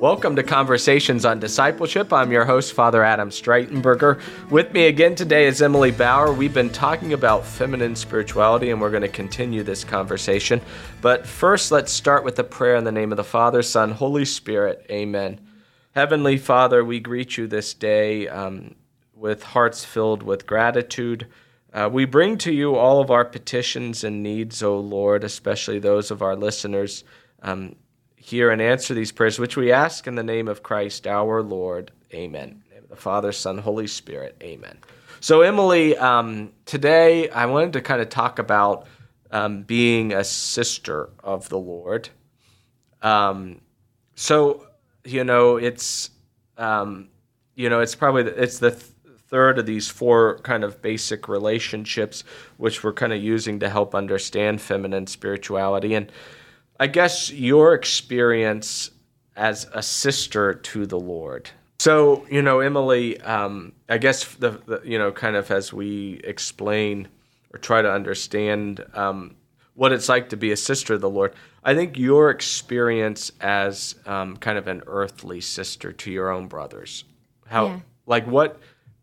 [0.00, 2.12] Welcome to Conversations on Discipleship.
[2.12, 4.20] I'm your host, Father Adam Streitenberger.
[4.48, 6.32] With me again today is Emily Bauer.
[6.32, 10.60] We've been talking about feminine spirituality, and we're going to continue this conversation.
[11.00, 14.24] But first, let's start with a prayer in the name of the Father, Son, Holy
[14.24, 14.86] Spirit.
[14.88, 15.40] Amen.
[15.96, 18.76] Heavenly Father, we greet you this day um,
[19.16, 21.26] with hearts filled with gratitude.
[21.72, 26.12] Uh, we bring to you all of our petitions and needs, O Lord, especially those
[26.12, 27.02] of our listeners.
[27.42, 27.74] Um,
[28.28, 31.92] hear and answer these prayers, which we ask in the name of Christ our Lord.
[32.12, 32.62] Amen.
[32.90, 34.36] the Father, Son, Holy Spirit.
[34.42, 34.76] Amen.
[35.20, 38.86] So, Emily, um, today I wanted to kind of talk about
[39.30, 42.10] um, being a sister of the Lord.
[43.00, 43.62] Um,
[44.14, 44.66] so,
[45.04, 46.10] you know, it's
[46.58, 47.08] um,
[47.54, 48.82] you know, it's probably the, it's the th-
[49.28, 52.24] third of these four kind of basic relationships,
[52.58, 56.12] which we're kind of using to help understand feminine spirituality and
[56.78, 58.90] I guess your experience
[59.36, 61.50] as a sister to the Lord.
[61.78, 66.20] So, you know, Emily, um, I guess the, the, you know, kind of as we
[66.24, 67.08] explain
[67.54, 69.36] or try to understand um,
[69.74, 73.94] what it's like to be a sister of the Lord, I think your experience as
[74.06, 77.04] um, kind of an earthly sister to your own brothers,
[77.46, 77.80] how, yeah.
[78.06, 78.60] like, what,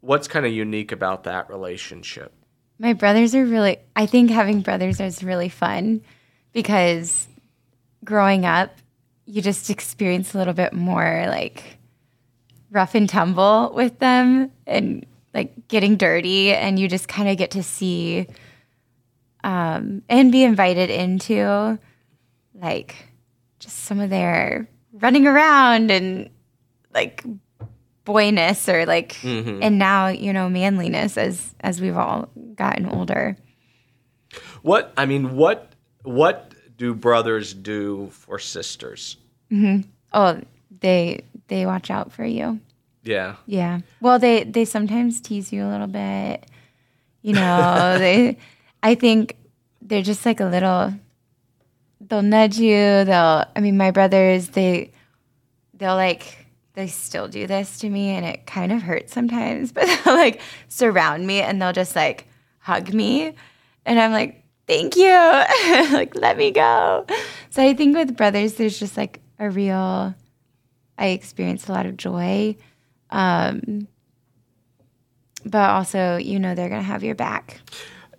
[0.00, 2.32] what's kind of unique about that relationship?
[2.78, 6.02] My brothers are really, I think having brothers is really fun
[6.52, 7.28] because
[8.08, 8.74] growing up,
[9.26, 11.78] you just experience a little bit more like
[12.70, 17.50] rough and tumble with them and like getting dirty and you just kind of get
[17.50, 18.26] to see
[19.44, 21.78] um, and be invited into
[22.54, 22.96] like
[23.58, 26.30] just some of their running around and
[26.94, 27.22] like
[28.06, 29.62] boyness or like mm-hmm.
[29.62, 33.36] and now you know manliness as as we've all gotten older
[34.62, 39.18] what i mean what what do brothers do for sisters?
[39.50, 39.88] Mm-hmm.
[40.12, 40.40] Oh,
[40.80, 42.60] they they watch out for you.
[43.02, 43.36] Yeah.
[43.46, 43.80] Yeah.
[44.00, 46.46] Well, they they sometimes tease you a little bit.
[47.22, 48.38] You know, they.
[48.82, 49.36] I think
[49.82, 50.94] they're just like a little.
[52.00, 53.04] They'll nudge you.
[53.04, 53.44] They'll.
[53.54, 54.48] I mean, my brothers.
[54.48, 54.92] They.
[55.74, 56.46] They'll like.
[56.74, 59.72] They still do this to me, and it kind of hurts sometimes.
[59.78, 62.28] But they'll like surround me, and they'll just like
[62.60, 63.34] hug me,
[63.84, 64.37] and I'm like,
[64.68, 65.10] thank you.
[65.92, 67.04] like, let me go.
[67.50, 70.14] So I think with brothers, there's just like a real,
[70.96, 72.56] I experience a lot of joy.
[73.10, 73.88] Um,
[75.44, 77.60] but also, you know, they're going to have your back.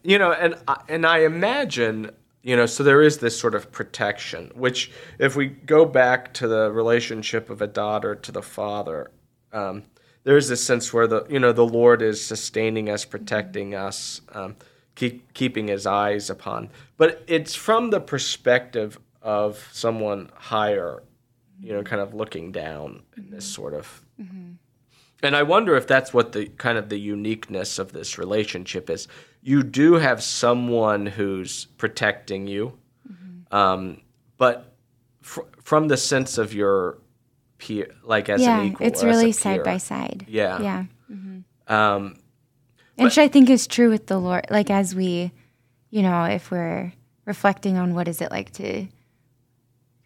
[0.04, 0.56] You know, and,
[0.88, 2.12] and I imagine,
[2.42, 6.48] you know, so there is this sort of protection, which if we go back to
[6.48, 9.12] the relationship of a daughter to the father,
[9.54, 9.84] um,
[10.24, 14.22] there's this sense where the, you know, the Lord is sustaining us, protecting us.
[14.32, 14.56] Um,
[15.00, 16.70] keep, keeping his eyes upon.
[16.98, 21.02] But it's from the perspective of someone higher,
[21.62, 24.06] you know, kind of looking down in this sort of.
[24.22, 24.52] Mm-hmm.
[25.24, 29.08] And I wonder if that's what the kind of the uniqueness of this relationship is.
[29.42, 32.78] You do have someone who's protecting you,
[33.10, 33.56] mm-hmm.
[33.56, 34.02] um,
[34.38, 34.74] but
[35.22, 36.98] fr- from the sense of your
[37.58, 38.86] peer, like as yeah, an equal.
[38.86, 40.26] it's really side by side.
[40.28, 40.86] Yeah, yeah.
[41.10, 41.74] Mm-hmm.
[41.74, 42.19] Um,
[43.00, 44.46] and which I think is true with the Lord.
[44.50, 45.32] Like as we,
[45.90, 46.94] you know, if we're
[47.26, 48.88] reflecting on what is it like to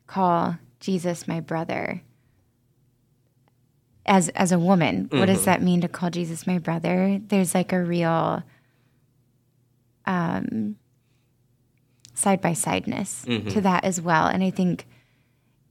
[0.07, 2.01] call Jesus my brother
[4.05, 5.19] as as a woman, mm-hmm.
[5.19, 5.45] what does mm-hmm.
[5.45, 7.19] that mean to call Jesus my brother?
[7.27, 8.43] There's like a real
[10.05, 10.75] um
[12.13, 13.49] side by sideness mm-hmm.
[13.49, 14.27] to that as well.
[14.27, 14.85] And I think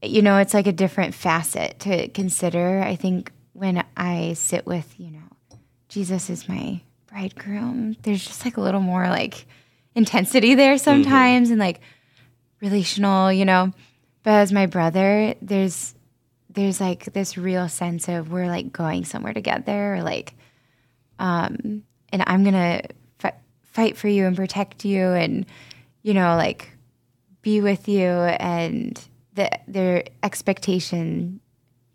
[0.02, 2.80] you know, it's like a different facet to consider.
[2.80, 5.58] I think when I sit with, you know,
[5.88, 6.80] Jesus is my
[7.12, 9.46] bridegroom, there's just like a little more like
[9.94, 10.84] intensity there mm-hmm.
[10.84, 11.52] sometimes mm-hmm.
[11.52, 11.80] and like
[12.60, 13.72] relational, you know.
[14.22, 15.94] But as my brother, there's
[16.48, 20.34] there's like this real sense of we're like going somewhere together, or like,
[21.18, 22.82] um, and I'm gonna
[23.22, 25.44] f- fight for you and protect you, and
[26.02, 26.70] you know, like
[27.42, 29.00] be with you, and
[29.34, 31.40] the their expectation,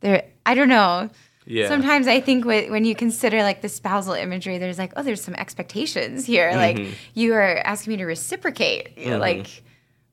[0.01, 1.09] their I don't know
[1.47, 1.69] yeah.
[1.69, 5.35] Sometimes I think when you consider like the spousal imagery, there's like, oh, there's some
[5.35, 6.51] expectations here.
[6.51, 6.79] Mm-hmm.
[6.79, 9.19] Like you are asking me to reciprocate, mm-hmm.
[9.19, 9.63] like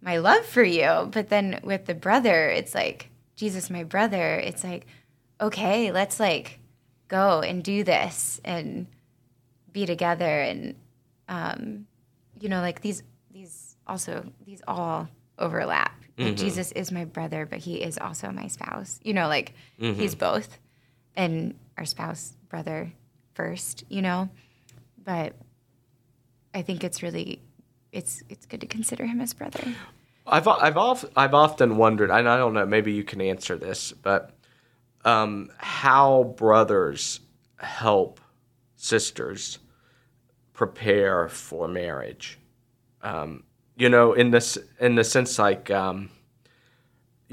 [0.00, 1.08] my love for you.
[1.10, 4.36] But then with the brother, it's like Jesus, my brother.
[4.36, 4.86] It's like,
[5.40, 6.60] okay, let's like
[7.08, 8.86] go and do this and
[9.72, 10.76] be together and
[11.28, 11.86] um,
[12.38, 13.02] you know, like these
[13.32, 15.08] these also these all
[15.38, 16.00] overlap.
[16.16, 16.36] Mm-hmm.
[16.36, 19.00] Jesus is my brother, but he is also my spouse.
[19.02, 19.98] You know, like mm-hmm.
[19.98, 20.60] he's both
[21.16, 22.92] and our spouse brother
[23.34, 24.28] first, you know.
[25.02, 25.34] But
[26.54, 27.40] I think it's really
[27.92, 29.74] it's it's good to consider him as brother.
[30.26, 30.76] I've I've
[31.16, 34.30] I've often wondered, and I don't know, maybe you can answer this, but
[35.04, 37.20] um, how brothers
[37.58, 38.20] help
[38.76, 39.58] sisters
[40.52, 42.38] prepare for marriage.
[43.02, 43.44] Um,
[43.76, 46.10] you know, in this in the sense like um,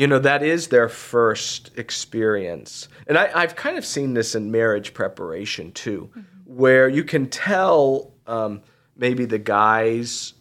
[0.01, 4.49] you know that is their first experience, and I, I've kind of seen this in
[4.49, 6.21] marriage preparation too, mm-hmm.
[6.45, 8.63] where you can tell um,
[8.95, 10.33] maybe the guys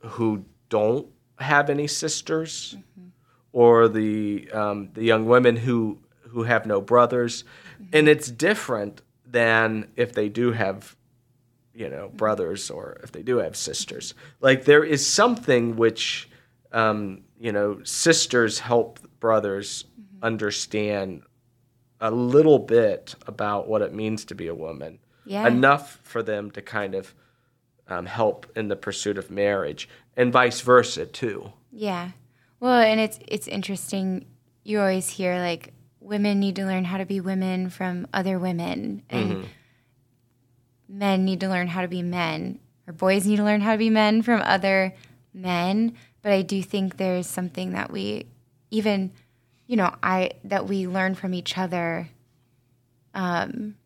[0.00, 1.06] who don't
[1.38, 3.10] have any sisters, mm-hmm.
[3.52, 6.00] or the um, the young women who
[6.30, 7.44] who have no brothers,
[7.74, 7.84] mm-hmm.
[7.92, 10.96] and it's different than if they do have
[11.72, 16.28] you know brothers or if they do have sisters like there is something which
[16.72, 20.24] um, you know sisters help brothers mm-hmm.
[20.24, 21.22] understand
[22.00, 25.46] a little bit about what it means to be a woman yeah.
[25.46, 27.14] enough for them to kind of
[27.88, 32.10] um, help in the pursuit of marriage and vice versa too yeah
[32.60, 34.26] well and it's it's interesting
[34.64, 39.02] you always hear like women need to learn how to be women from other women
[39.08, 39.44] and mm-hmm
[40.88, 43.78] men need to learn how to be men, or boys need to learn how to
[43.78, 44.94] be men from other
[45.32, 45.94] men.
[46.26, 48.26] But I do think there's something that we
[48.72, 49.12] even,
[49.68, 52.08] you know, I that we learn from each other
[53.14, 53.76] um,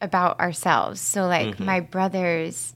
[0.00, 1.02] about ourselves.
[1.02, 1.66] So like mm-hmm.
[1.66, 2.74] my brothers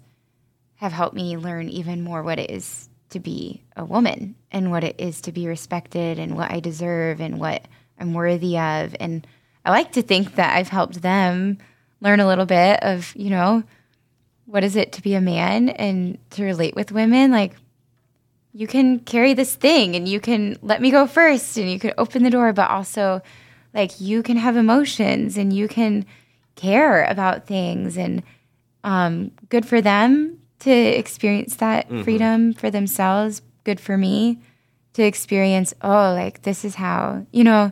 [0.75, 4.85] have helped me learn even more what it is to be a woman and what
[4.85, 7.67] it is to be respected and what I deserve and what
[7.99, 8.95] I'm worthy of.
[9.01, 9.27] And
[9.65, 11.57] I like to think that I've helped them
[12.03, 13.63] learn a little bit of, you know,
[14.45, 17.31] what is it to be a man and to relate with women?
[17.31, 17.55] Like,
[18.53, 21.93] you can carry this thing and you can let me go first and you can
[21.99, 23.23] open the door, but also,
[23.75, 26.07] like, you can have emotions and you can
[26.57, 27.97] care about things.
[27.97, 28.23] And
[28.85, 32.03] um, good for them to experience that mm-hmm.
[32.03, 33.43] freedom for themselves.
[33.65, 34.41] Good for me
[34.95, 37.71] to experience, oh, like, this is how, you know,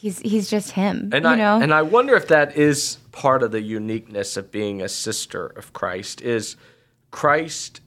[0.00, 1.10] he's he's just him.
[1.12, 1.60] And you I know?
[1.60, 5.72] and I wonder if that is part of the uniqueness of being a sister of
[5.72, 6.56] Christ is
[7.10, 7.80] Christ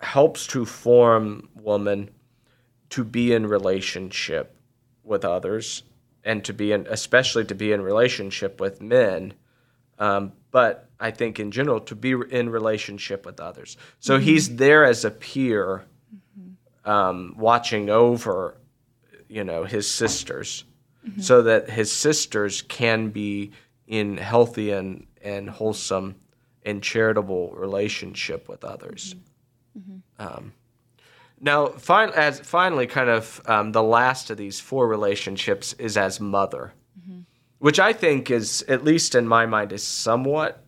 [0.00, 2.10] helps to form woman
[2.90, 4.56] to be in relationship
[5.04, 5.82] with others
[6.24, 9.32] and to be in especially to be in relationship with men
[9.98, 14.24] um, but i think in general to be in relationship with others so mm-hmm.
[14.24, 15.84] he's there as a peer
[16.38, 16.90] mm-hmm.
[16.90, 18.56] um, watching over
[19.28, 20.64] you know his sisters
[21.06, 21.20] mm-hmm.
[21.20, 23.52] so that his sisters can be
[23.86, 26.14] in healthy and, and wholesome
[26.64, 29.16] and charitable relationship with others.
[29.80, 30.22] Mm-hmm.
[30.22, 30.38] mm-hmm.
[30.38, 30.52] Um,
[31.42, 36.20] now, fin- as finally, kind of um, the last of these four relationships is as
[36.20, 37.20] mother, mm-hmm.
[37.58, 40.62] which I think is, at least in my mind, is somewhat.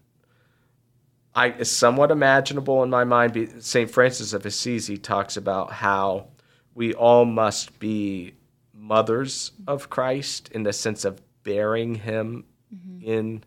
[1.35, 3.62] I is somewhat imaginable in my mind.
[3.62, 6.29] Saint Francis of Assisi talks about how
[6.75, 8.35] we all must be
[8.73, 12.44] mothers of Christ in the sense of bearing him
[12.75, 13.06] mm-hmm.
[13.06, 13.44] in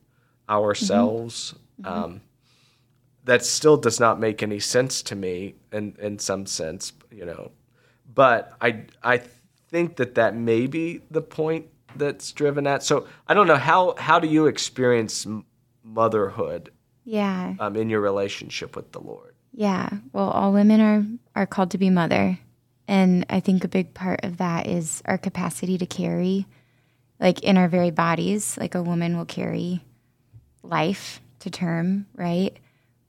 [0.47, 1.55] ourselves.
[1.81, 1.91] Mm-hmm.
[1.91, 2.21] Um,
[3.25, 7.51] that still does not make any sense to me in, in some sense, you know.
[8.13, 9.21] But I, I
[9.69, 12.83] think that that may be the point that's driven at.
[12.83, 15.27] So I don't know how how do you experience
[15.83, 16.71] motherhood?
[17.03, 17.55] Yeah.
[17.59, 19.35] Um, in your relationship with the Lord.
[19.53, 19.89] Yeah.
[20.13, 21.05] Well, all women are
[21.35, 22.39] are called to be mother,
[22.87, 26.45] and I think a big part of that is our capacity to carry,
[27.19, 29.83] like in our very bodies, like a woman will carry
[30.63, 32.57] life to term, right?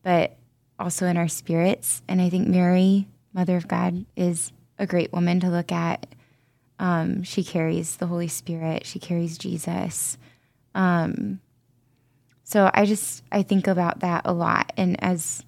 [0.07, 0.37] But
[0.79, 2.01] also in our spirits.
[2.07, 6.07] And I think Mary, Mother of God, is a great woman to look at.
[6.79, 10.17] Um, she carries the Holy Spirit, she carries Jesus.
[10.77, 11.41] Um,
[12.45, 15.43] so I just I think about that a lot, and as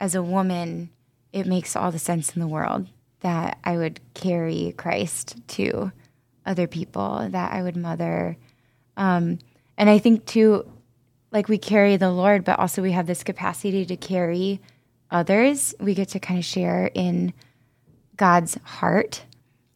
[0.00, 0.90] as a woman,
[1.32, 2.88] it makes all the sense in the world
[3.20, 5.92] that I would carry Christ to
[6.44, 8.36] other people, that I would mother.
[8.96, 9.38] Um,
[9.78, 10.68] and I think too,
[11.34, 14.60] like we carry the Lord, but also we have this capacity to carry
[15.10, 15.74] others.
[15.80, 17.34] We get to kind of share in
[18.16, 19.24] God's heart,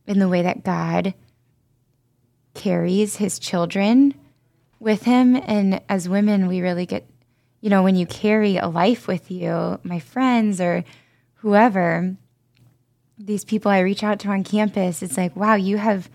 [0.06, 1.14] in the way that God
[2.54, 4.14] carries his children
[4.78, 5.34] with him.
[5.34, 7.10] And as women, we really get,
[7.60, 10.84] you know, when you carry a life with you, my friends or
[11.34, 12.14] whoever,
[13.18, 16.08] these people I reach out to on campus, it's like, wow, you have,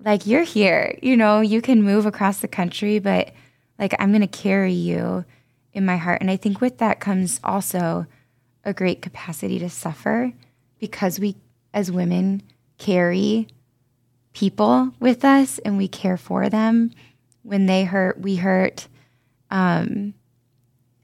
[0.00, 0.98] like, you're here.
[1.00, 3.32] You know, you can move across the country, but
[3.78, 5.24] like, I'm going to carry you
[5.72, 6.20] in my heart.
[6.20, 8.06] And I think with that comes also
[8.64, 10.32] a great capacity to suffer
[10.78, 11.36] because we,
[11.72, 12.42] as women,
[12.78, 13.48] carry
[14.32, 16.90] people with us and we care for them.
[17.42, 18.88] When they hurt, we hurt.
[19.50, 20.14] Um,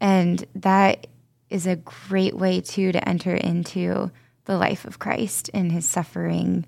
[0.01, 1.07] and that
[1.49, 4.11] is a great way, too, to enter into
[4.45, 6.67] the life of Christ and his suffering.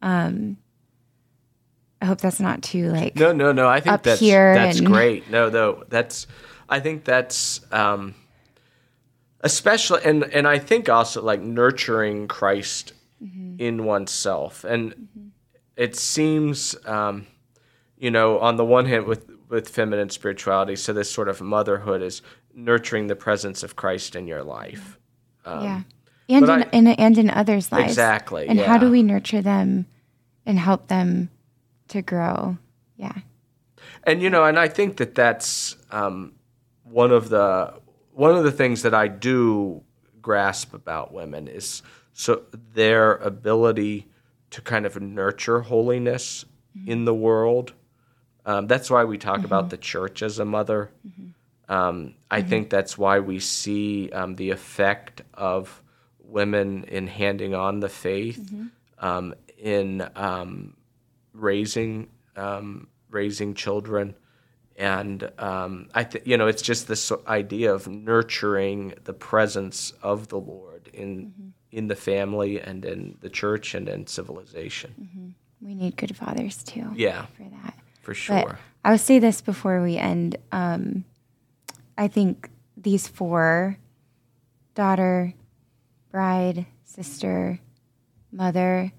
[0.00, 0.56] Um,
[2.00, 3.68] I hope that's not too like No, no, no.
[3.68, 5.30] I think that's that's and- great.
[5.30, 6.26] No, though that's
[6.68, 8.14] I think that's um,
[9.40, 12.92] especially and and I think also like nurturing Christ
[13.58, 15.08] in oneself, and
[15.76, 17.26] it seems um,
[17.98, 22.02] you know on the one hand with with feminine spirituality, so this sort of motherhood
[22.02, 22.22] is
[22.54, 24.98] nurturing the presence of Christ in your life.
[25.46, 25.82] yeah.
[26.28, 27.88] And in, in and in others' lives.
[27.90, 29.86] Exactly, And how do we nurture them
[30.46, 31.28] and help them
[31.90, 32.56] to grow?
[32.96, 33.14] Yeah.
[34.04, 36.32] and you know and i think that that's um,
[36.84, 37.74] one of the
[38.12, 39.82] one of the things that i do
[40.20, 41.82] grasp about women is
[42.12, 42.42] so
[42.74, 44.06] their ability
[44.50, 46.44] to kind of nurture holiness
[46.86, 47.72] in the world.
[48.44, 50.90] Um, that's why we talk about the church as a mother.
[51.68, 55.82] Um, i think that's why we see um, the effect of
[56.18, 58.52] women in handing on the faith
[58.98, 60.74] um, in um,
[61.40, 64.14] raising um, raising children,
[64.76, 70.28] and um, I think you know it's just this idea of nurturing the presence of
[70.28, 75.34] the Lord in in the family and in the church and in civilization.
[75.60, 76.90] We need good fathers too.
[76.96, 77.74] Yeah, For that.
[78.02, 78.58] for But sure.
[78.84, 80.36] I would say this before we end.
[80.52, 81.04] Um,
[81.98, 83.76] I think these four
[84.74, 85.34] daughter,
[86.10, 87.60] bride, sister,
[88.32, 88.90] mother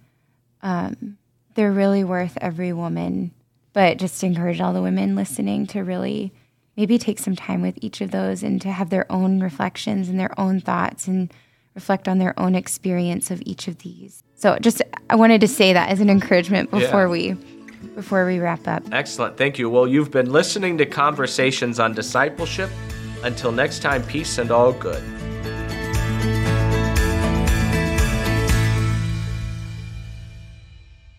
[0.62, 1.18] um,
[1.56, 3.32] they're really worth every woman.
[3.74, 6.34] But just encourage all the women listening to really
[6.76, 10.20] maybe take some time with each of those and to have their own reflections and
[10.20, 11.34] their own thoughts and
[11.76, 14.24] reflect on their own experience of each of these.
[14.36, 17.10] So just I wanted to say that as an encouragement before Yeah.
[17.10, 17.38] we
[17.96, 18.84] before we wrap up.
[18.92, 19.38] Excellent.
[19.38, 19.70] Thank you.
[19.70, 22.70] Well, you've been listening to Conversations on Discipleship.
[23.24, 25.21] Until next time, peace and all good.